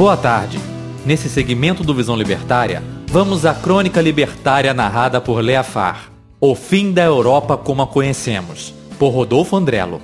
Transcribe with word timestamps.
Boa 0.00 0.16
tarde. 0.16 0.58
Nesse 1.04 1.28
segmento 1.28 1.84
do 1.84 1.92
Visão 1.92 2.16
Libertária, 2.16 2.82
vamos 3.08 3.44
à 3.44 3.52
crônica 3.52 4.00
libertária 4.00 4.72
narrada 4.72 5.20
por 5.20 5.44
Lea 5.44 5.62
Farr. 5.62 6.10
O 6.40 6.54
fim 6.54 6.90
da 6.90 7.04
Europa 7.04 7.54
como 7.58 7.82
a 7.82 7.86
conhecemos, 7.86 8.72
por 8.98 9.10
Rodolfo 9.10 9.54
Andrello. 9.58 10.00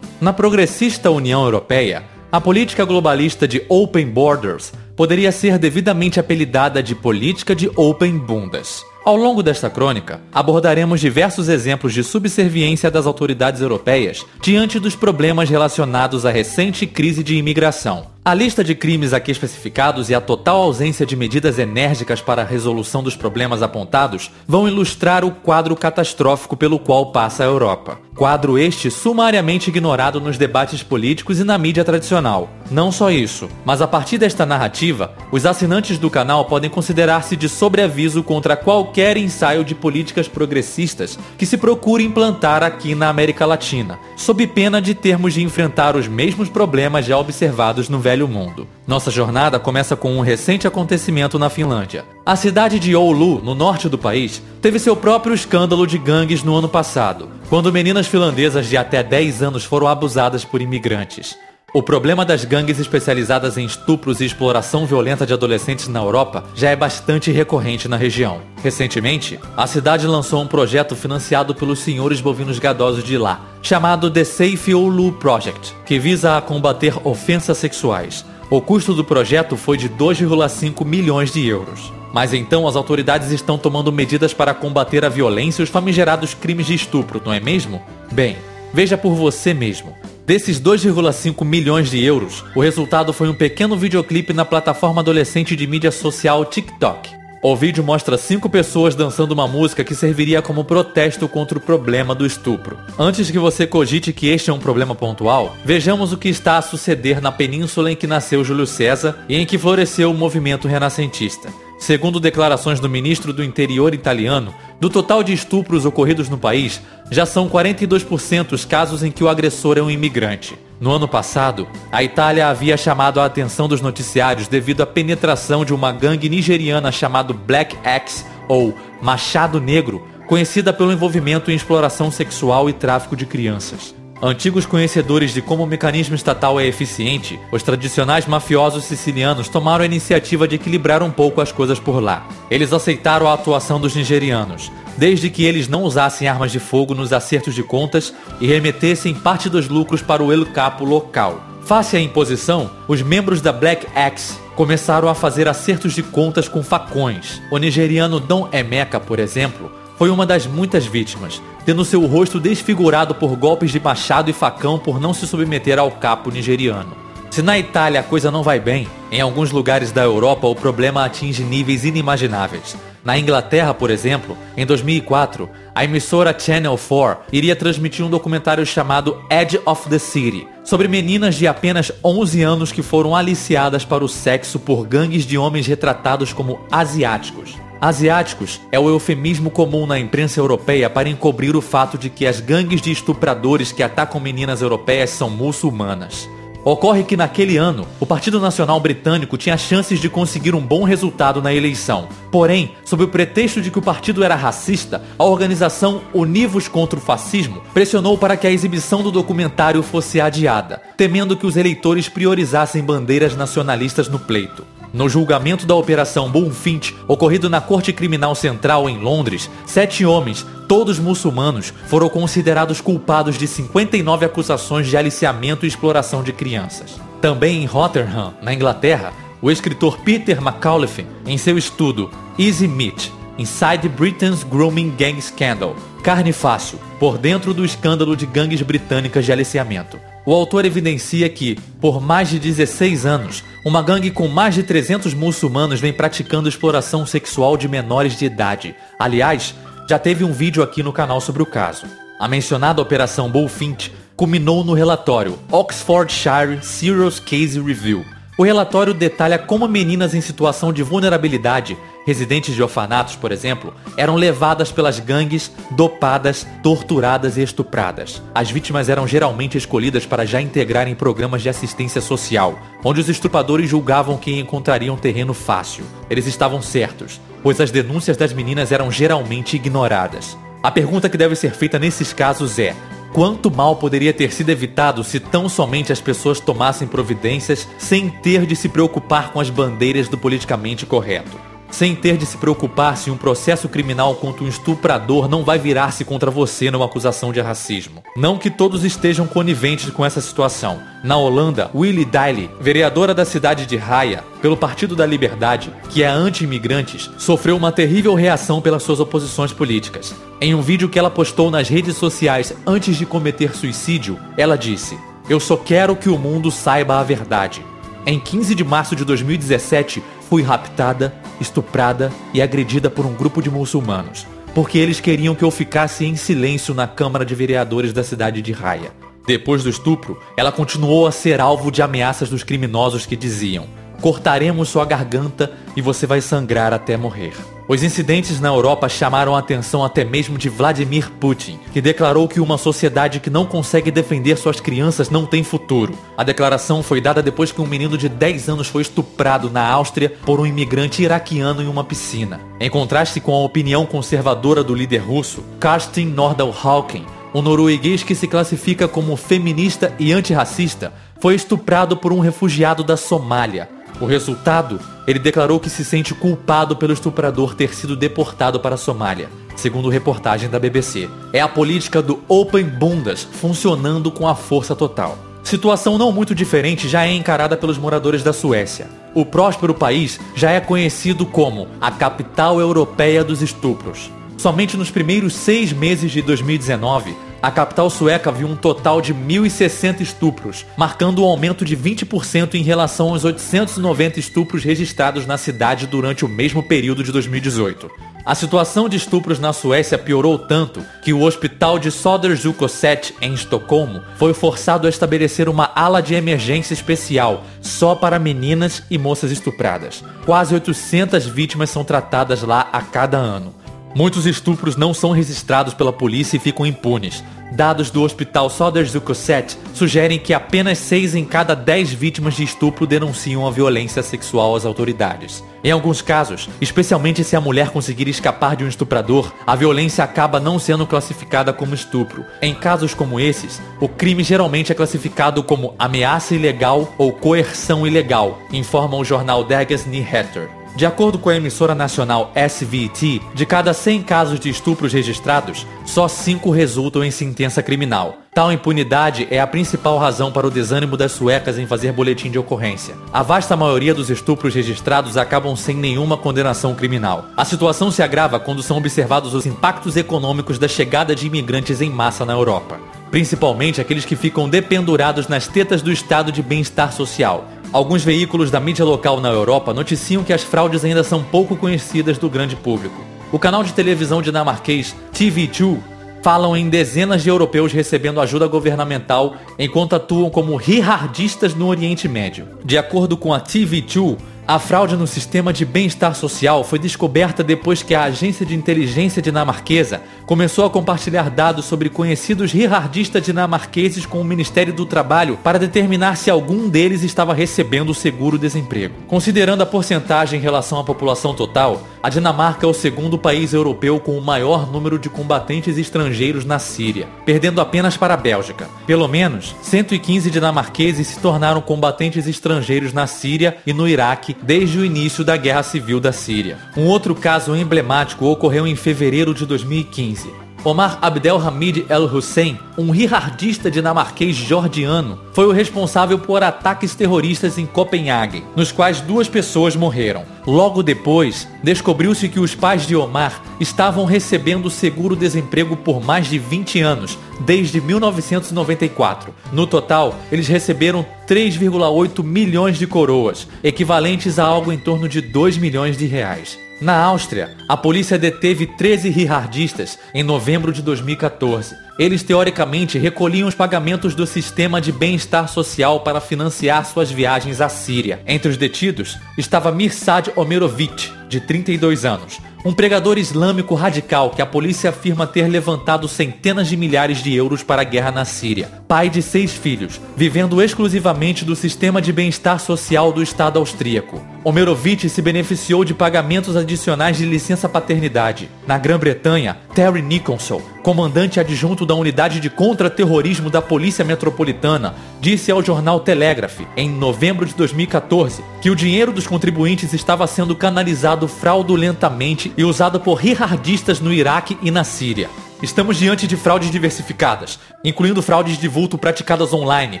Na 0.20 0.32
progressista 0.32 1.10
União 1.10 1.42
Europeia, 1.42 2.04
a 2.30 2.40
política 2.40 2.84
globalista 2.84 3.48
de 3.48 3.66
Open 3.68 4.06
Borders 4.10 4.72
poderia 4.94 5.32
ser 5.32 5.58
devidamente 5.58 6.20
apelidada 6.20 6.80
de 6.80 6.94
política 6.94 7.52
de 7.52 7.68
Open 7.74 8.16
Bundas. 8.18 8.84
Ao 9.04 9.16
longo 9.16 9.42
desta 9.42 9.68
crônica, 9.68 10.20
abordaremos 10.32 11.00
diversos 11.00 11.48
exemplos 11.48 11.92
de 11.92 12.04
subserviência 12.04 12.92
das 12.92 13.06
autoridades 13.06 13.60
europeias 13.60 14.24
diante 14.40 14.78
dos 14.78 14.94
problemas 14.94 15.50
relacionados 15.50 16.24
à 16.24 16.30
recente 16.30 16.86
crise 16.86 17.24
de 17.24 17.34
imigração, 17.34 18.11
a 18.24 18.34
lista 18.34 18.62
de 18.62 18.76
crimes 18.76 19.12
aqui 19.12 19.32
especificados 19.32 20.08
e 20.08 20.14
a 20.14 20.20
total 20.20 20.62
ausência 20.62 21.04
de 21.04 21.16
medidas 21.16 21.58
enérgicas 21.58 22.20
para 22.20 22.42
a 22.42 22.44
resolução 22.44 23.02
dos 23.02 23.16
problemas 23.16 23.62
apontados 23.62 24.30
vão 24.46 24.68
ilustrar 24.68 25.24
o 25.24 25.32
quadro 25.32 25.74
catastrófico 25.74 26.56
pelo 26.56 26.78
qual 26.78 27.10
passa 27.10 27.42
a 27.42 27.46
Europa. 27.46 27.98
Quadro 28.14 28.56
este 28.56 28.92
sumariamente 28.92 29.70
ignorado 29.70 30.20
nos 30.20 30.38
debates 30.38 30.84
políticos 30.84 31.40
e 31.40 31.44
na 31.44 31.58
mídia 31.58 31.82
tradicional. 31.82 32.48
Não 32.70 32.92
só 32.92 33.10
isso, 33.10 33.48
mas 33.64 33.82
a 33.82 33.88
partir 33.88 34.18
desta 34.18 34.46
narrativa, 34.46 35.12
os 35.32 35.44
assinantes 35.44 35.98
do 35.98 36.08
canal 36.08 36.44
podem 36.44 36.70
considerar-se 36.70 37.34
de 37.34 37.48
sobreaviso 37.48 38.22
contra 38.22 38.56
qualquer 38.56 39.16
ensaio 39.16 39.64
de 39.64 39.74
políticas 39.74 40.28
progressistas 40.28 41.18
que 41.36 41.46
se 41.46 41.56
procure 41.56 42.04
implantar 42.04 42.62
aqui 42.62 42.94
na 42.94 43.08
América 43.08 43.46
Latina, 43.46 43.98
sob 44.16 44.46
pena 44.46 44.80
de 44.80 44.94
termos 44.94 45.34
de 45.34 45.42
enfrentar 45.42 45.96
os 45.96 46.06
mesmos 46.06 46.48
problemas 46.48 47.04
já 47.06 47.18
observados 47.18 47.88
no 47.88 47.98
velho 47.98 48.11
mundo. 48.28 48.68
Nossa 48.86 49.10
jornada 49.10 49.58
começa 49.58 49.96
com 49.96 50.16
um 50.16 50.20
recente 50.20 50.66
acontecimento 50.66 51.38
na 51.38 51.48
Finlândia. 51.48 52.04
A 52.26 52.36
cidade 52.36 52.78
de 52.78 52.94
Oulu, 52.94 53.42
no 53.42 53.54
norte 53.54 53.88
do 53.88 53.96
país, 53.96 54.42
teve 54.60 54.78
seu 54.78 54.94
próprio 54.94 55.34
escândalo 55.34 55.86
de 55.86 55.96
gangues 55.96 56.42
no 56.42 56.54
ano 56.56 56.68
passado, 56.68 57.28
quando 57.48 57.72
meninas 57.72 58.06
finlandesas 58.06 58.66
de 58.66 58.76
até 58.76 59.02
10 59.02 59.42
anos 59.42 59.64
foram 59.64 59.88
abusadas 59.88 60.44
por 60.44 60.60
imigrantes. 60.60 61.36
O 61.74 61.82
problema 61.82 62.22
das 62.22 62.44
gangues 62.44 62.78
especializadas 62.78 63.56
em 63.56 63.64
estupros 63.64 64.20
e 64.20 64.26
exploração 64.26 64.84
violenta 64.84 65.24
de 65.24 65.32
adolescentes 65.32 65.88
na 65.88 66.00
Europa 66.00 66.44
já 66.54 66.68
é 66.68 66.76
bastante 66.76 67.32
recorrente 67.32 67.88
na 67.88 67.96
região. 67.96 68.42
Recentemente, 68.62 69.40
a 69.56 69.66
cidade 69.66 70.06
lançou 70.06 70.42
um 70.42 70.46
projeto 70.46 70.94
financiado 70.94 71.54
pelos 71.54 71.78
senhores 71.78 72.20
bovinos 72.20 72.58
gadosos 72.58 73.02
de 73.02 73.16
lá, 73.16 73.40
chamado 73.62 74.10
The 74.10 74.22
Safe 74.22 74.74
Oulu 74.74 75.12
Project, 75.12 75.74
que 75.86 75.98
visa 75.98 76.36
a 76.36 76.42
combater 76.42 76.94
ofensas 77.04 77.56
sexuais. 77.56 78.22
O 78.50 78.60
custo 78.60 78.92
do 78.92 79.02
projeto 79.02 79.56
foi 79.56 79.78
de 79.78 79.88
2,5 79.88 80.84
milhões 80.84 81.32
de 81.32 81.46
euros. 81.46 81.90
Mas 82.12 82.34
então 82.34 82.68
as 82.68 82.76
autoridades 82.76 83.30
estão 83.30 83.56
tomando 83.56 83.90
medidas 83.90 84.34
para 84.34 84.52
combater 84.52 85.06
a 85.06 85.08
violência 85.08 85.62
e 85.62 85.64
os 85.64 85.70
famigerados 85.70 86.34
crimes 86.34 86.66
de 86.66 86.74
estupro, 86.74 87.22
não 87.24 87.32
é 87.32 87.40
mesmo? 87.40 87.80
Bem, 88.10 88.36
veja 88.74 88.98
por 88.98 89.14
você 89.14 89.54
mesmo. 89.54 89.96
Desses 90.24 90.60
2,5 90.60 91.44
milhões 91.44 91.90
de 91.90 92.02
euros, 92.02 92.44
o 92.54 92.60
resultado 92.60 93.12
foi 93.12 93.28
um 93.28 93.34
pequeno 93.34 93.76
videoclipe 93.76 94.32
na 94.32 94.44
plataforma 94.44 95.00
adolescente 95.00 95.56
de 95.56 95.66
mídia 95.66 95.90
social 95.90 96.44
TikTok. 96.44 97.10
O 97.42 97.56
vídeo 97.56 97.82
mostra 97.82 98.16
cinco 98.16 98.48
pessoas 98.48 98.94
dançando 98.94 99.32
uma 99.32 99.48
música 99.48 99.82
que 99.82 99.96
serviria 99.96 100.40
como 100.40 100.64
protesto 100.64 101.28
contra 101.28 101.58
o 101.58 101.60
problema 101.60 102.14
do 102.14 102.24
estupro. 102.24 102.78
Antes 102.96 103.32
que 103.32 103.38
você 103.38 103.66
cogite 103.66 104.12
que 104.12 104.28
este 104.28 104.48
é 104.48 104.52
um 104.52 104.60
problema 104.60 104.94
pontual, 104.94 105.56
vejamos 105.64 106.12
o 106.12 106.16
que 106.16 106.28
está 106.28 106.56
a 106.56 106.62
suceder 106.62 107.20
na 107.20 107.32
península 107.32 107.90
em 107.90 107.96
que 107.96 108.06
nasceu 108.06 108.44
Júlio 108.44 108.64
César 108.64 109.18
e 109.28 109.34
em 109.34 109.44
que 109.44 109.58
floresceu 109.58 110.12
o 110.12 110.14
movimento 110.14 110.68
renascentista. 110.68 111.48
Segundo 111.82 112.20
declarações 112.20 112.78
do 112.78 112.88
ministro 112.88 113.32
do 113.32 113.42
Interior 113.42 113.92
italiano, 113.92 114.54
do 114.78 114.88
total 114.88 115.20
de 115.20 115.32
estupros 115.32 115.84
ocorridos 115.84 116.28
no 116.28 116.38
país, 116.38 116.80
já 117.10 117.26
são 117.26 117.48
42% 117.48 118.52
os 118.52 118.64
casos 118.64 119.02
em 119.02 119.10
que 119.10 119.24
o 119.24 119.28
agressor 119.28 119.76
é 119.76 119.82
um 119.82 119.90
imigrante. 119.90 120.56
No 120.80 120.92
ano 120.92 121.08
passado, 121.08 121.66
a 121.90 122.00
Itália 122.00 122.46
havia 122.46 122.76
chamado 122.76 123.18
a 123.18 123.24
atenção 123.24 123.66
dos 123.66 123.80
noticiários 123.80 124.46
devido 124.46 124.82
à 124.82 124.86
penetração 124.86 125.64
de 125.64 125.74
uma 125.74 125.90
gangue 125.90 126.28
nigeriana 126.28 126.92
chamada 126.92 127.32
Black 127.32 127.76
Axe 127.84 128.24
ou 128.46 128.78
Machado 129.02 129.60
Negro, 129.60 130.06
conhecida 130.28 130.72
pelo 130.72 130.92
envolvimento 130.92 131.50
em 131.50 131.56
exploração 131.56 132.12
sexual 132.12 132.70
e 132.70 132.72
tráfico 132.72 133.16
de 133.16 133.26
crianças. 133.26 133.92
Antigos 134.24 134.64
conhecedores 134.64 135.34
de 135.34 135.42
como 135.42 135.64
o 135.64 135.66
mecanismo 135.66 136.14
estatal 136.14 136.60
é 136.60 136.64
eficiente, 136.64 137.40
os 137.50 137.60
tradicionais 137.60 138.24
mafiosos 138.24 138.84
sicilianos 138.84 139.48
tomaram 139.48 139.82
a 139.82 139.86
iniciativa 139.86 140.46
de 140.46 140.54
equilibrar 140.54 141.02
um 141.02 141.10
pouco 141.10 141.40
as 141.40 141.50
coisas 141.50 141.80
por 141.80 142.00
lá. 142.00 142.28
Eles 142.48 142.72
aceitaram 142.72 143.26
a 143.26 143.32
atuação 143.32 143.80
dos 143.80 143.96
nigerianos, 143.96 144.70
desde 144.96 145.28
que 145.28 145.44
eles 145.44 145.66
não 145.66 145.82
usassem 145.82 146.28
armas 146.28 146.52
de 146.52 146.60
fogo 146.60 146.94
nos 146.94 147.12
acertos 147.12 147.52
de 147.52 147.64
contas 147.64 148.14
e 148.40 148.46
remetessem 148.46 149.12
parte 149.12 149.48
dos 149.48 149.66
lucros 149.66 150.02
para 150.02 150.22
o 150.22 150.32
El 150.32 150.46
Capo 150.46 150.84
local. 150.84 151.42
Face 151.64 151.96
à 151.96 152.00
imposição, 152.00 152.70
os 152.86 153.02
membros 153.02 153.40
da 153.40 153.52
Black 153.52 153.88
Axe 153.92 154.38
começaram 154.54 155.08
a 155.08 155.16
fazer 155.16 155.48
acertos 155.48 155.94
de 155.94 156.02
contas 156.02 156.46
com 156.46 156.62
facões. 156.62 157.42
O 157.50 157.58
nigeriano 157.58 158.20
Don 158.20 158.48
Emeka, 158.52 159.00
por 159.00 159.18
exemplo, 159.18 159.81
foi 160.02 160.10
uma 160.10 160.26
das 160.26 160.48
muitas 160.48 160.84
vítimas, 160.84 161.40
tendo 161.64 161.84
seu 161.84 162.04
rosto 162.06 162.40
desfigurado 162.40 163.14
por 163.14 163.36
golpes 163.36 163.70
de 163.70 163.78
machado 163.78 164.28
e 164.28 164.32
facão 164.32 164.76
por 164.76 165.00
não 165.00 165.14
se 165.14 165.28
submeter 165.28 165.78
ao 165.78 165.92
capo 165.92 166.28
nigeriano. 166.28 166.96
Se 167.30 167.40
na 167.40 167.56
Itália 167.56 168.00
a 168.00 168.02
coisa 168.02 168.28
não 168.28 168.42
vai 168.42 168.58
bem, 168.58 168.88
em 169.12 169.20
alguns 169.20 169.52
lugares 169.52 169.92
da 169.92 170.02
Europa 170.02 170.48
o 170.48 170.56
problema 170.56 171.04
atinge 171.04 171.44
níveis 171.44 171.84
inimagináveis. 171.84 172.76
Na 173.04 173.16
Inglaterra, 173.16 173.72
por 173.72 173.92
exemplo, 173.92 174.36
em 174.56 174.66
2004, 174.66 175.48
a 175.72 175.84
emissora 175.84 176.36
Channel 176.36 176.76
4 176.76 177.26
iria 177.32 177.54
transmitir 177.54 178.04
um 178.04 178.10
documentário 178.10 178.66
chamado 178.66 179.22
Edge 179.30 179.60
of 179.64 179.88
the 179.88 180.00
City, 180.00 180.48
sobre 180.64 180.88
meninas 180.88 181.36
de 181.36 181.46
apenas 181.46 181.92
11 182.02 182.42
anos 182.42 182.72
que 182.72 182.82
foram 182.82 183.14
aliciadas 183.14 183.84
para 183.84 184.04
o 184.04 184.08
sexo 184.08 184.58
por 184.58 184.84
gangues 184.84 185.24
de 185.24 185.38
homens 185.38 185.68
retratados 185.68 186.32
como 186.32 186.58
asiáticos. 186.72 187.54
Asiáticos 187.82 188.60
é 188.70 188.78
o 188.78 188.88
eufemismo 188.88 189.50
comum 189.50 189.86
na 189.86 189.98
imprensa 189.98 190.38
europeia 190.38 190.88
para 190.88 191.08
encobrir 191.08 191.56
o 191.56 191.60
fato 191.60 191.98
de 191.98 192.08
que 192.08 192.28
as 192.28 192.38
gangues 192.38 192.80
de 192.80 192.92
estupradores 192.92 193.72
que 193.72 193.82
atacam 193.82 194.20
meninas 194.20 194.62
europeias 194.62 195.10
são 195.10 195.28
muçulmanas. 195.28 196.28
Ocorre 196.64 197.02
que 197.02 197.16
naquele 197.16 197.56
ano, 197.56 197.84
o 197.98 198.06
Partido 198.06 198.38
Nacional 198.38 198.78
Britânico 198.78 199.36
tinha 199.36 199.58
chances 199.58 199.98
de 199.98 200.08
conseguir 200.08 200.54
um 200.54 200.60
bom 200.60 200.84
resultado 200.84 201.42
na 201.42 201.52
eleição. 201.52 202.06
Porém, 202.30 202.70
sob 202.84 203.02
o 203.02 203.08
pretexto 203.08 203.60
de 203.60 203.68
que 203.68 203.80
o 203.80 203.82
partido 203.82 204.22
era 204.22 204.36
racista, 204.36 205.02
a 205.18 205.24
organização 205.24 206.02
Univos 206.14 206.68
contra 206.68 207.00
o 207.00 207.02
Fascismo 207.02 207.62
pressionou 207.74 208.16
para 208.16 208.36
que 208.36 208.46
a 208.46 208.52
exibição 208.52 209.02
do 209.02 209.10
documentário 209.10 209.82
fosse 209.82 210.20
adiada, 210.20 210.80
temendo 210.96 211.36
que 211.36 211.48
os 211.48 211.56
eleitores 211.56 212.08
priorizassem 212.08 212.80
bandeiras 212.80 213.34
nacionalistas 213.34 214.06
no 214.06 214.20
pleito. 214.20 214.64
No 214.92 215.08
julgamento 215.08 215.64
da 215.64 215.74
Operação 215.74 216.30
Bullfinch, 216.30 216.94
ocorrido 217.08 217.48
na 217.48 217.62
Corte 217.62 217.94
Criminal 217.94 218.34
Central 218.34 218.90
em 218.90 218.98
Londres, 218.98 219.50
sete 219.64 220.04
homens, 220.04 220.46
todos 220.68 220.98
muçulmanos, 220.98 221.72
foram 221.86 222.10
considerados 222.10 222.80
culpados 222.80 223.38
de 223.38 223.48
59 223.48 224.26
acusações 224.26 224.86
de 224.86 224.96
aliciamento 224.96 225.64
e 225.64 225.68
exploração 225.68 226.22
de 226.22 226.32
crianças. 226.32 227.00
Também 227.22 227.62
em 227.62 227.66
Rotherham, 227.66 228.34
na 228.42 228.52
Inglaterra, 228.52 229.14
o 229.40 229.50
escritor 229.50 229.98
Peter 230.00 230.42
McAuliffe, 230.42 231.06
em 231.26 231.38
seu 231.38 231.56
estudo 231.56 232.10
Easy 232.38 232.68
Meat, 232.68 233.10
Inside 233.38 233.88
Britain's 233.88 234.44
Grooming 234.44 234.90
Gang 234.90 235.20
Scandal, 235.22 235.74
Carne 236.02 236.32
Fácil, 236.32 236.78
por 237.00 237.16
dentro 237.16 237.54
do 237.54 237.64
escândalo 237.64 238.14
de 238.14 238.26
gangues 238.26 238.60
britânicas 238.60 239.24
de 239.24 239.32
aliciamento. 239.32 239.98
O 240.24 240.32
autor 240.32 240.64
evidencia 240.64 241.28
que, 241.28 241.58
por 241.80 242.00
mais 242.00 242.28
de 242.30 242.38
16 242.38 243.04
anos, 243.04 243.42
uma 243.64 243.82
gangue 243.82 244.08
com 244.10 244.28
mais 244.28 244.54
de 244.54 244.62
300 244.62 245.14
muçulmanos 245.14 245.80
vem 245.80 245.92
praticando 245.92 246.48
exploração 246.48 247.04
sexual 247.04 247.56
de 247.56 247.66
menores 247.66 248.16
de 248.16 248.26
idade. 248.26 248.74
Aliás, 249.00 249.52
já 249.88 249.98
teve 249.98 250.22
um 250.22 250.32
vídeo 250.32 250.62
aqui 250.62 250.80
no 250.80 250.92
canal 250.92 251.20
sobre 251.20 251.42
o 251.42 251.46
caso. 251.46 251.86
A 252.20 252.28
mencionada 252.28 252.80
Operação 252.80 253.28
Bullfinch 253.28 253.92
culminou 254.14 254.62
no 254.62 254.74
relatório 254.74 255.40
Oxfordshire 255.50 256.62
Serious 256.62 257.18
Case 257.18 257.60
Review, 257.60 258.04
o 258.38 258.44
relatório 258.44 258.94
detalha 258.94 259.38
como 259.38 259.68
meninas 259.68 260.14
em 260.14 260.20
situação 260.20 260.72
de 260.72 260.82
vulnerabilidade, 260.82 261.76
residentes 262.04 262.54
de 262.54 262.62
orfanatos, 262.62 263.16
por 263.16 263.32
exemplo, 263.32 263.72
eram 263.96 264.16
levadas 264.16 264.72
pelas 264.72 264.98
gangues, 264.98 265.50
dopadas, 265.70 266.46
torturadas 266.62 267.36
e 267.36 267.42
estupradas. 267.42 268.22
As 268.34 268.50
vítimas 268.50 268.88
eram 268.88 269.06
geralmente 269.06 269.56
escolhidas 269.56 270.06
para 270.06 270.26
já 270.26 270.40
integrar 270.40 270.88
em 270.88 270.94
programas 270.94 271.42
de 271.42 271.48
assistência 271.48 272.00
social, 272.00 272.58
onde 272.84 273.00
os 273.00 273.08
estupradores 273.08 273.68
julgavam 273.68 274.16
que 274.16 274.38
encontrariam 274.38 274.96
terreno 274.96 275.34
fácil. 275.34 275.84
Eles 276.10 276.26
estavam 276.26 276.60
certos, 276.60 277.20
pois 277.42 277.60
as 277.60 277.70
denúncias 277.70 278.16
das 278.16 278.32
meninas 278.32 278.72
eram 278.72 278.90
geralmente 278.90 279.56
ignoradas. 279.56 280.36
A 280.62 280.70
pergunta 280.70 281.08
que 281.08 281.18
deve 281.18 281.34
ser 281.34 281.52
feita 281.52 281.78
nesses 281.78 282.12
casos 282.12 282.58
é: 282.58 282.74
quanto 283.12 283.50
mal 283.50 283.76
poderia 283.76 284.12
ter 284.12 284.32
sido 284.32 284.50
evitado 284.50 285.02
se 285.02 285.18
tão 285.18 285.48
somente 285.48 285.92
as 285.92 286.00
pessoas 286.00 286.40
tomassem 286.40 286.86
providências 286.86 287.68
sem 287.78 288.08
ter 288.08 288.46
de 288.46 288.54
se 288.54 288.68
preocupar 288.68 289.32
com 289.32 289.40
as 289.40 289.50
bandeiras 289.50 290.08
do 290.08 290.16
politicamente 290.16 290.86
correto 290.86 291.51
sem 291.72 291.96
ter 291.96 292.16
de 292.16 292.26
se 292.26 292.36
preocupar 292.36 292.96
se 292.96 293.10
um 293.10 293.16
processo 293.16 293.68
criminal 293.68 294.14
contra 294.14 294.44
um 294.44 294.48
estuprador 294.48 295.26
não 295.26 295.42
vai 295.42 295.58
virar-se 295.58 296.04
contra 296.04 296.30
você 296.30 296.70
numa 296.70 296.84
acusação 296.84 297.32
de 297.32 297.40
racismo. 297.40 298.04
Não 298.16 298.38
que 298.38 298.50
todos 298.50 298.84
estejam 298.84 299.26
coniventes 299.26 299.90
com 299.90 300.04
essa 300.04 300.20
situação. 300.20 300.80
Na 301.02 301.16
Holanda, 301.16 301.70
Willie 301.74 302.04
Daly, 302.04 302.50
vereadora 302.60 303.14
da 303.14 303.24
cidade 303.24 303.66
de 303.66 303.76
Haia, 303.76 304.22
pelo 304.40 304.56
Partido 304.56 304.94
da 304.94 305.06
Liberdade, 305.06 305.72
que 305.88 306.02
é 306.02 306.06
anti-imigrantes, 306.06 307.10
sofreu 307.18 307.56
uma 307.56 307.72
terrível 307.72 308.14
reação 308.14 308.60
pelas 308.60 308.82
suas 308.82 309.00
oposições 309.00 309.52
políticas. 309.52 310.14
Em 310.40 310.54
um 310.54 310.60
vídeo 310.60 310.88
que 310.88 310.98
ela 310.98 311.10
postou 311.10 311.50
nas 311.50 311.68
redes 311.68 311.96
sociais 311.96 312.54
antes 312.66 312.96
de 312.96 313.06
cometer 313.06 313.56
suicídio, 313.56 314.18
ela 314.36 314.56
disse: 314.58 314.98
Eu 315.28 315.40
só 315.40 315.56
quero 315.56 315.96
que 315.96 316.08
o 316.08 316.18
mundo 316.18 316.50
saiba 316.50 317.00
a 317.00 317.02
verdade. 317.02 317.64
Em 318.04 318.18
15 318.18 318.54
de 318.54 318.64
março 318.64 318.96
de 318.96 319.04
2017, 319.04 320.02
fui 320.32 320.42
raptada, 320.42 321.12
estuprada 321.42 322.10
e 322.32 322.40
agredida 322.40 322.88
por 322.88 323.04
um 323.04 323.12
grupo 323.12 323.42
de 323.42 323.50
muçulmanos, 323.50 324.26
porque 324.54 324.78
eles 324.78 324.98
queriam 324.98 325.34
que 325.34 325.44
eu 325.44 325.50
ficasse 325.50 326.06
em 326.06 326.16
silêncio 326.16 326.72
na 326.72 326.86
Câmara 326.88 327.22
de 327.22 327.34
Vereadores 327.34 327.92
da 327.92 328.02
cidade 328.02 328.40
de 328.40 328.50
Raia. 328.50 328.92
Depois 329.26 329.62
do 329.62 329.68
estupro, 329.68 330.18
ela 330.34 330.50
continuou 330.50 331.06
a 331.06 331.12
ser 331.12 331.38
alvo 331.38 331.70
de 331.70 331.82
ameaças 331.82 332.30
dos 332.30 332.42
criminosos 332.42 333.04
que 333.04 333.14
diziam: 333.14 333.66
cortaremos 334.00 334.70
sua 334.70 334.86
garganta 334.86 335.52
e 335.76 335.82
você 335.82 336.06
vai 336.06 336.22
sangrar 336.22 336.72
até 336.72 336.96
morrer. 336.96 337.34
Os 337.68 337.82
incidentes 337.82 338.40
na 338.40 338.48
Europa 338.48 338.88
chamaram 338.88 339.36
a 339.36 339.38
atenção 339.38 339.84
até 339.84 340.04
mesmo 340.04 340.36
de 340.36 340.48
Vladimir 340.48 341.10
Putin, 341.12 341.60
que 341.72 341.80
declarou 341.80 342.26
que 342.26 342.40
uma 342.40 342.58
sociedade 342.58 343.20
que 343.20 343.30
não 343.30 343.46
consegue 343.46 343.90
defender 343.90 344.36
suas 344.36 344.60
crianças 344.60 345.08
não 345.08 345.24
tem 345.24 345.44
futuro. 345.44 345.94
A 346.16 346.24
declaração 346.24 346.82
foi 346.82 347.00
dada 347.00 347.22
depois 347.22 347.52
que 347.52 347.60
um 347.60 347.66
menino 347.66 347.96
de 347.96 348.08
10 348.08 348.48
anos 348.48 348.66
foi 348.66 348.82
estuprado 348.82 349.48
na 349.48 349.64
Áustria 349.64 350.12
por 350.24 350.40
um 350.40 350.46
imigrante 350.46 351.02
iraquiano 351.02 351.62
em 351.62 351.68
uma 351.68 351.84
piscina. 351.84 352.40
Em 352.58 352.68
contraste 352.68 353.20
com 353.20 353.32
a 353.32 353.44
opinião 353.44 353.86
conservadora 353.86 354.64
do 354.64 354.74
líder 354.74 354.98
russo, 354.98 355.44
Karsten 355.60 356.06
Nordal-Hauken, 356.06 357.06
um 357.32 357.40
norueguês 357.40 358.02
que 358.02 358.14
se 358.14 358.26
classifica 358.26 358.88
como 358.88 359.16
feminista 359.16 359.94
e 359.98 360.12
antirracista, 360.12 360.92
foi 361.20 361.36
estuprado 361.36 361.96
por 361.96 362.12
um 362.12 362.18
refugiado 362.18 362.82
da 362.82 362.96
Somália. 362.96 363.68
O 364.02 364.04
resultado? 364.04 364.80
Ele 365.06 365.20
declarou 365.20 365.60
que 365.60 365.70
se 365.70 365.84
sente 365.84 366.12
culpado 366.12 366.74
pelo 366.74 366.92
estuprador 366.92 367.54
ter 367.54 367.72
sido 367.72 367.94
deportado 367.94 368.58
para 368.58 368.74
a 368.74 368.78
Somália, 368.78 369.28
segundo 369.54 369.88
reportagem 369.88 370.50
da 370.50 370.58
BBC. 370.58 371.08
É 371.32 371.40
a 371.40 371.46
política 371.46 372.02
do 372.02 372.20
Open 372.26 372.64
Bundas 372.64 373.22
funcionando 373.22 374.10
com 374.10 374.26
a 374.26 374.34
força 374.34 374.74
total. 374.74 375.16
Situação 375.44 375.98
não 375.98 376.10
muito 376.10 376.34
diferente 376.34 376.88
já 376.88 377.06
é 377.06 377.12
encarada 377.12 377.56
pelos 377.56 377.78
moradores 377.78 378.24
da 378.24 378.32
Suécia. 378.32 378.90
O 379.14 379.24
próspero 379.24 379.72
país 379.72 380.18
já 380.34 380.50
é 380.50 380.58
conhecido 380.58 381.24
como 381.24 381.68
a 381.80 381.92
capital 381.92 382.58
europeia 382.58 383.22
dos 383.22 383.40
estupros. 383.40 384.10
Somente 384.36 384.76
nos 384.76 384.90
primeiros 384.90 385.32
seis 385.32 385.72
meses 385.72 386.10
de 386.10 386.22
2019, 386.22 387.14
a 387.42 387.50
capital 387.50 387.90
sueca 387.90 388.30
viu 388.30 388.46
um 388.46 388.54
total 388.54 389.00
de 389.00 389.12
1.060 389.12 390.00
estupros, 390.00 390.64
marcando 390.76 391.24
um 391.24 391.26
aumento 391.26 391.64
de 391.64 391.76
20% 391.76 392.54
em 392.54 392.62
relação 392.62 393.08
aos 393.08 393.24
890 393.24 394.20
estupros 394.20 394.62
registrados 394.62 395.26
na 395.26 395.36
cidade 395.36 395.88
durante 395.88 396.24
o 396.24 396.28
mesmo 396.28 396.62
período 396.62 397.02
de 397.02 397.10
2018. 397.10 397.90
A 398.24 398.36
situação 398.36 398.88
de 398.88 398.96
estupros 398.96 399.40
na 399.40 399.52
Suécia 399.52 399.98
piorou 399.98 400.38
tanto 400.38 400.80
que 401.02 401.12
o 401.12 401.22
hospital 401.22 401.76
de 401.76 401.90
Södersjukhuset, 401.90 403.12
em 403.20 403.34
Estocolmo, 403.34 404.00
foi 404.16 404.32
forçado 404.32 404.86
a 404.86 404.90
estabelecer 404.90 405.48
uma 405.48 405.72
ala 405.74 406.00
de 406.00 406.14
emergência 406.14 406.72
especial 406.72 407.42
só 407.60 407.96
para 407.96 408.20
meninas 408.20 408.84
e 408.88 408.96
moças 408.96 409.32
estupradas. 409.32 410.04
Quase 410.24 410.54
800 410.54 411.26
vítimas 411.26 411.70
são 411.70 411.82
tratadas 411.82 412.42
lá 412.42 412.68
a 412.72 412.80
cada 412.80 413.18
ano. 413.18 413.52
Muitos 413.94 414.24
estupros 414.24 414.74
não 414.74 414.94
são 414.94 415.10
registrados 415.10 415.74
pela 415.74 415.92
polícia 415.92 416.36
e 416.36 416.40
ficam 416.40 416.64
impunes. 416.64 417.22
Dados 417.52 417.90
do 417.90 418.02
Hospital 418.02 418.48
Södersjukhuset 418.48 419.58
sugerem 419.74 420.18
que 420.18 420.32
apenas 420.32 420.78
6 420.78 421.14
em 421.14 421.24
cada 421.26 421.54
10 421.54 421.92
vítimas 421.92 422.32
de 422.34 422.42
estupro 422.42 422.86
denunciam 422.86 423.46
a 423.46 423.50
violência 423.50 424.02
sexual 424.02 424.56
às 424.56 424.64
autoridades. 424.64 425.44
Em 425.62 425.70
alguns 425.70 426.00
casos, 426.00 426.48
especialmente 426.62 427.22
se 427.22 427.36
a 427.36 427.40
mulher 427.42 427.68
conseguir 427.68 428.08
escapar 428.08 428.56
de 428.56 428.64
um 428.64 428.68
estuprador, 428.68 429.30
a 429.46 429.54
violência 429.54 430.02
acaba 430.02 430.40
não 430.40 430.58
sendo 430.58 430.86
classificada 430.86 431.52
como 431.52 431.74
estupro. 431.74 432.24
Em 432.40 432.54
casos 432.54 432.94
como 432.94 433.20
esses, 433.20 433.60
o 433.78 433.86
crime 433.86 434.22
geralmente 434.22 434.72
é 434.72 434.74
classificado 434.74 435.42
como 435.42 435.74
ameaça 435.78 436.34
ilegal 436.34 436.90
ou 436.96 437.12
coerção 437.12 437.86
ilegal, 437.86 438.38
informa 438.50 438.96
o 438.96 439.04
jornal 439.04 439.44
Dagens 439.44 439.86
Nyheter. 439.86 440.61
De 440.74 440.86
acordo 440.86 441.18
com 441.18 441.28
a 441.28 441.36
emissora 441.36 441.74
nacional 441.74 442.32
SVT, 442.34 443.20
de 443.34 443.44
cada 443.44 443.74
100 443.74 444.02
casos 444.04 444.40
de 444.40 444.48
estupros 444.48 444.92
registrados, 444.92 445.66
só 445.84 446.08
5 446.08 446.50
resultam 446.50 447.04
em 447.04 447.10
sentença 447.10 447.62
criminal. 447.62 448.16
Tal 448.34 448.50
impunidade 448.50 449.28
é 449.30 449.38
a 449.38 449.46
principal 449.46 449.98
razão 449.98 450.32
para 450.32 450.46
o 450.46 450.50
desânimo 450.50 450.96
das 450.96 451.12
suecas 451.12 451.58
em 451.58 451.66
fazer 451.66 451.92
boletim 451.92 452.30
de 452.30 452.38
ocorrência. 452.38 452.94
A 453.12 453.22
vasta 453.22 453.54
maioria 453.54 453.92
dos 453.92 454.08
estupros 454.08 454.54
registrados 454.54 455.18
acabam 455.18 455.54
sem 455.54 455.76
nenhuma 455.76 456.16
condenação 456.16 456.74
criminal. 456.74 457.26
A 457.36 457.44
situação 457.44 457.90
se 457.90 458.02
agrava 458.02 458.40
quando 458.40 458.62
são 458.62 458.78
observados 458.78 459.34
os 459.34 459.44
impactos 459.44 459.98
econômicos 459.98 460.58
da 460.58 460.66
chegada 460.66 461.14
de 461.14 461.26
imigrantes 461.26 461.82
em 461.82 461.90
massa 461.90 462.24
na 462.24 462.32
Europa. 462.32 462.80
Principalmente 463.10 463.78
aqueles 463.78 464.06
que 464.06 464.16
ficam 464.16 464.48
dependurados 464.48 465.28
nas 465.28 465.46
tetas 465.46 465.82
do 465.82 465.92
estado 465.92 466.32
de 466.32 466.42
bem-estar 466.42 466.90
social, 466.94 467.46
Alguns 467.72 468.04
veículos 468.04 468.50
da 468.50 468.60
mídia 468.60 468.84
local 468.84 469.18
na 469.18 469.30
Europa 469.30 469.72
noticiam 469.72 470.22
que 470.22 470.34
as 470.34 470.42
fraudes 470.42 470.84
ainda 470.84 471.02
são 471.02 471.24
pouco 471.24 471.56
conhecidas 471.56 472.18
do 472.18 472.28
grande 472.28 472.54
público. 472.54 473.02
O 473.32 473.38
canal 473.38 473.64
de 473.64 473.72
televisão 473.72 474.20
dinamarquês 474.20 474.94
TV2 475.10 475.78
falam 476.22 476.54
em 476.54 476.68
dezenas 476.68 477.22
de 477.22 477.30
europeus 477.30 477.72
recebendo 477.72 478.20
ajuda 478.20 478.46
governamental 478.46 479.36
enquanto 479.58 479.96
atuam 479.96 480.28
como 480.28 480.54
rihardistas 480.54 481.54
no 481.54 481.66
Oriente 481.66 482.06
Médio. 482.06 482.46
De 482.62 482.76
acordo 482.76 483.16
com 483.16 483.32
a 483.32 483.40
TV2, 483.40 484.18
a 484.52 484.58
fraude 484.58 484.98
no 484.98 485.06
sistema 485.06 485.50
de 485.50 485.64
bem-estar 485.64 486.14
social 486.14 486.62
foi 486.62 486.78
descoberta 486.78 487.42
depois 487.42 487.82
que 487.82 487.94
a 487.94 488.02
agência 488.02 488.44
de 488.44 488.54
inteligência 488.54 489.22
dinamarquesa 489.22 490.02
começou 490.26 490.66
a 490.66 490.70
compartilhar 490.70 491.30
dados 491.30 491.64
sobre 491.64 491.88
conhecidos 491.88 492.52
rihardistas 492.52 493.24
dinamarqueses 493.24 494.04
com 494.04 494.20
o 494.20 494.24
Ministério 494.24 494.74
do 494.74 494.84
Trabalho 494.84 495.38
para 495.42 495.58
determinar 495.58 496.18
se 496.18 496.30
algum 496.30 496.68
deles 496.68 497.02
estava 497.02 497.32
recebendo 497.32 497.88
o 497.88 497.94
seguro-desemprego. 497.94 498.94
Considerando 499.08 499.62
a 499.62 499.66
porcentagem 499.66 500.38
em 500.38 500.42
relação 500.42 500.78
à 500.78 500.84
população 500.84 501.32
total, 501.32 501.86
a 502.02 502.10
Dinamarca 502.10 502.66
é 502.66 502.68
o 502.68 502.74
segundo 502.74 503.16
país 503.16 503.54
europeu 503.54 504.00
com 504.00 504.18
o 504.18 504.20
maior 504.20 504.70
número 504.70 504.98
de 504.98 505.08
combatentes 505.08 505.78
estrangeiros 505.78 506.44
na 506.44 506.58
Síria, 506.58 507.08
perdendo 507.24 507.60
apenas 507.60 507.96
para 507.96 508.14
a 508.14 508.16
Bélgica. 508.16 508.68
Pelo 508.84 509.06
menos 509.06 509.54
115 509.62 510.28
dinamarqueses 510.28 511.06
se 511.06 511.20
tornaram 511.20 511.60
combatentes 511.60 512.26
estrangeiros 512.26 512.92
na 512.92 513.06
Síria 513.06 513.56
e 513.64 513.72
no 513.72 513.88
Iraque 513.88 514.34
desde 514.42 514.78
o 514.78 514.84
início 514.84 515.24
da 515.24 515.36
Guerra 515.36 515.62
Civil 515.62 516.00
da 516.00 516.12
Síria. 516.12 516.58
Um 516.76 516.86
outro 516.86 517.14
caso 517.14 517.54
emblemático 517.54 518.26
ocorreu 518.26 518.66
em 518.66 518.76
fevereiro 518.76 519.32
de 519.32 519.46
2015. 519.46 520.30
Omar 520.64 520.96
Abdelhamid 521.02 521.86
El 521.88 522.04
Hussein, 522.04 522.56
um 522.78 522.92
rihardista 522.92 523.68
dinamarquês 523.68 524.36
georgiano, 524.36 525.18
foi 525.32 525.44
o 525.46 525.50
responsável 525.50 526.20
por 526.20 526.40
ataques 526.44 526.94
terroristas 526.94 527.58
em 527.58 527.66
Copenhague, 527.66 528.44
nos 528.54 528.70
quais 528.70 529.00
duas 529.00 529.28
pessoas 529.28 529.74
morreram. 529.74 530.24
Logo 530.46 530.80
depois, 530.80 531.48
descobriu-se 531.64 532.28
que 532.28 532.38
os 532.38 532.54
pais 532.54 532.86
de 532.86 532.94
Omar 532.94 533.42
estavam 533.58 534.04
recebendo 534.04 534.70
seguro-desemprego 534.70 535.76
por 535.76 536.00
mais 536.00 536.28
de 536.28 536.38
20 536.38 536.80
anos, 536.80 537.18
desde 537.40 537.80
1994. 537.80 539.34
No 539.52 539.66
total, 539.66 540.14
eles 540.30 540.46
receberam 540.46 541.04
3,8 541.26 542.22
milhões 542.22 542.78
de 542.78 542.86
coroas, 542.86 543.48
equivalentes 543.64 544.38
a 544.38 544.44
algo 544.44 544.72
em 544.72 544.78
torno 544.78 545.08
de 545.08 545.20
2 545.20 545.58
milhões 545.58 545.96
de 545.96 546.06
reais. 546.06 546.56
Na 546.82 547.00
Áustria, 547.00 547.48
a 547.68 547.76
polícia 547.76 548.18
deteve 548.18 548.66
13 548.66 549.08
rihardistas 549.08 550.00
em 550.12 550.24
novembro 550.24 550.72
de 550.72 550.82
2014. 550.82 551.76
Eles 551.96 552.24
teoricamente 552.24 552.98
recolhiam 552.98 553.46
os 553.46 553.54
pagamentos 553.54 554.16
do 554.16 554.26
sistema 554.26 554.80
de 554.80 554.90
bem-estar 554.90 555.48
social 555.48 556.00
para 556.00 556.20
financiar 556.20 556.84
suas 556.84 557.08
viagens 557.08 557.60
à 557.60 557.68
Síria. 557.68 558.20
Entre 558.26 558.50
os 558.50 558.56
detidos 558.56 559.16
estava 559.38 559.70
Mirsad 559.70 560.30
Omerovic, 560.34 561.08
de 561.28 561.40
32 561.40 562.04
anos, 562.04 562.40
um 562.64 562.72
pregador 562.72 563.16
islâmico 563.16 563.76
radical 563.76 564.30
que 564.30 564.42
a 564.42 564.46
polícia 564.46 564.90
afirma 564.90 565.24
ter 565.24 565.46
levantado 565.46 566.08
centenas 566.08 566.66
de 566.66 566.76
milhares 566.76 567.22
de 567.22 567.32
euros 567.32 567.62
para 567.62 567.82
a 567.82 567.84
guerra 567.84 568.10
na 568.10 568.24
Síria. 568.24 568.68
Pai 568.88 569.08
de 569.08 569.22
seis 569.22 569.52
filhos, 569.52 570.00
vivendo 570.16 570.60
exclusivamente 570.60 571.44
do 571.44 571.54
sistema 571.54 572.02
de 572.02 572.12
bem-estar 572.12 572.58
social 572.58 573.12
do 573.12 573.22
Estado 573.22 573.60
austríaco. 573.60 574.31
Omerovitch 574.44 575.08
se 575.08 575.22
beneficiou 575.22 575.84
de 575.84 575.94
pagamentos 575.94 576.56
adicionais 576.56 577.16
de 577.16 577.24
licença 577.24 577.68
paternidade. 577.68 578.50
Na 578.66 578.76
Grã-Bretanha, 578.76 579.56
Terry 579.72 580.02
Nicholson, 580.02 580.60
comandante 580.82 581.38
adjunto 581.38 581.86
da 581.86 581.94
unidade 581.94 582.40
de 582.40 582.50
contra-terrorismo 582.50 583.48
da 583.48 583.62
Polícia 583.62 584.04
Metropolitana, 584.04 584.96
disse 585.20 585.52
ao 585.52 585.62
jornal 585.62 586.00
Telegraph, 586.00 586.60
em 586.76 586.90
novembro 586.90 587.46
de 587.46 587.54
2014, 587.54 588.42
que 588.60 588.70
o 588.70 588.76
dinheiro 588.76 589.12
dos 589.12 589.28
contribuintes 589.28 589.92
estava 589.92 590.26
sendo 590.26 590.56
canalizado 590.56 591.28
fraudulentamente 591.28 592.52
e 592.56 592.64
usado 592.64 592.98
por 592.98 593.14
rihardistas 593.14 594.00
no 594.00 594.12
Iraque 594.12 594.58
e 594.60 594.72
na 594.72 594.82
Síria. 594.82 595.30
Estamos 595.62 595.96
diante 595.96 596.26
de 596.26 596.36
fraudes 596.36 596.72
diversificadas, 596.72 597.60
incluindo 597.84 598.20
fraudes 598.20 598.58
de 598.58 598.66
vulto 598.66 598.98
praticadas 598.98 599.52
online, 599.52 600.00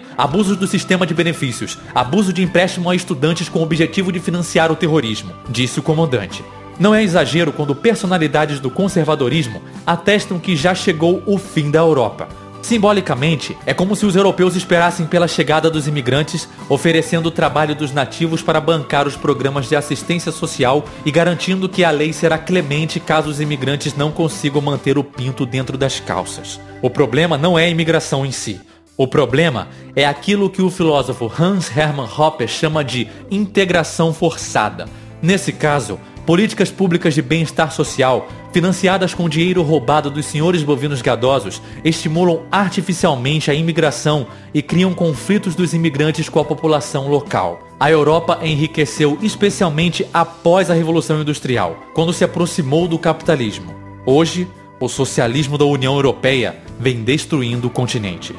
abusos 0.18 0.56
do 0.56 0.66
sistema 0.66 1.06
de 1.06 1.14
benefícios, 1.14 1.78
abuso 1.94 2.32
de 2.32 2.42
empréstimo 2.42 2.90
a 2.90 2.96
estudantes 2.96 3.48
com 3.48 3.60
o 3.60 3.62
objetivo 3.62 4.10
de 4.10 4.18
financiar 4.18 4.72
o 4.72 4.76
terrorismo, 4.76 5.32
disse 5.48 5.78
o 5.78 5.82
comandante. 5.82 6.44
Não 6.80 6.92
é 6.92 7.04
exagero 7.04 7.52
quando 7.52 7.76
personalidades 7.76 8.58
do 8.58 8.70
conservadorismo 8.70 9.62
atestam 9.86 10.40
que 10.40 10.56
já 10.56 10.74
chegou 10.74 11.22
o 11.26 11.38
fim 11.38 11.70
da 11.70 11.78
Europa. 11.78 12.41
Simbolicamente, 12.62 13.58
é 13.66 13.74
como 13.74 13.96
se 13.96 14.06
os 14.06 14.14
europeus 14.14 14.54
esperassem 14.54 15.04
pela 15.04 15.26
chegada 15.26 15.68
dos 15.68 15.88
imigrantes, 15.88 16.48
oferecendo 16.68 17.26
o 17.26 17.30
trabalho 17.30 17.74
dos 17.74 17.92
nativos 17.92 18.40
para 18.40 18.60
bancar 18.60 19.06
os 19.06 19.16
programas 19.16 19.68
de 19.68 19.74
assistência 19.74 20.30
social 20.30 20.84
e 21.04 21.10
garantindo 21.10 21.68
que 21.68 21.82
a 21.82 21.90
lei 21.90 22.12
será 22.12 22.38
clemente 22.38 23.00
caso 23.00 23.28
os 23.28 23.40
imigrantes 23.40 23.96
não 23.96 24.12
consigam 24.12 24.62
manter 24.62 24.96
o 24.96 25.02
pinto 25.02 25.44
dentro 25.44 25.76
das 25.76 25.98
calças. 25.98 26.60
O 26.80 26.88
problema 26.88 27.36
não 27.36 27.58
é 27.58 27.64
a 27.64 27.68
imigração 27.68 28.24
em 28.24 28.30
si. 28.30 28.60
O 28.96 29.08
problema 29.08 29.68
é 29.96 30.06
aquilo 30.06 30.48
que 30.48 30.62
o 30.62 30.70
filósofo 30.70 31.30
Hans 31.38 31.68
Hermann 31.76 32.08
Hoppe 32.16 32.46
chama 32.46 32.84
de 32.84 33.08
integração 33.30 34.14
forçada. 34.14 34.86
Nesse 35.20 35.52
caso, 35.52 35.98
Políticas 36.24 36.70
públicas 36.70 37.14
de 37.14 37.20
bem-estar 37.20 37.72
social, 37.72 38.28
financiadas 38.52 39.12
com 39.12 39.28
dinheiro 39.28 39.60
roubado 39.62 40.08
dos 40.08 40.26
senhores 40.26 40.62
bovinos 40.62 41.02
gadosos, 41.02 41.60
estimulam 41.84 42.42
artificialmente 42.50 43.50
a 43.50 43.54
imigração 43.54 44.28
e 44.54 44.62
criam 44.62 44.94
conflitos 44.94 45.56
dos 45.56 45.74
imigrantes 45.74 46.28
com 46.28 46.38
a 46.38 46.44
população 46.44 47.08
local. 47.08 47.66
A 47.80 47.90
Europa 47.90 48.38
enriqueceu 48.40 49.18
especialmente 49.20 50.06
após 50.14 50.70
a 50.70 50.74
Revolução 50.74 51.20
Industrial, 51.20 51.76
quando 51.92 52.12
se 52.12 52.22
aproximou 52.22 52.86
do 52.86 53.00
capitalismo. 53.00 53.74
Hoje, 54.06 54.46
o 54.78 54.88
socialismo 54.88 55.58
da 55.58 55.64
União 55.64 55.94
Europeia 55.94 56.56
vem 56.78 57.02
destruindo 57.02 57.66
o 57.66 57.70
continente. 57.70 58.32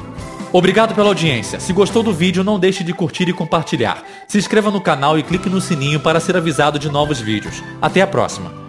Obrigado 0.53 0.93
pela 0.93 1.07
audiência. 1.07 1.59
Se 1.59 1.73
gostou 1.73 2.03
do 2.03 2.13
vídeo, 2.13 2.43
não 2.43 2.59
deixe 2.59 2.83
de 2.83 2.93
curtir 2.93 3.27
e 3.27 3.33
compartilhar. 3.33 4.03
Se 4.27 4.37
inscreva 4.37 4.69
no 4.69 4.79
canal 4.79 5.17
e 5.17 5.23
clique 5.23 5.49
no 5.49 5.59
sininho 5.59 5.99
para 5.99 6.19
ser 6.19 6.37
avisado 6.37 6.77
de 6.77 6.89
novos 6.89 7.19
vídeos. 7.19 7.63
Até 7.81 8.01
a 8.03 8.07
próxima. 8.07 8.62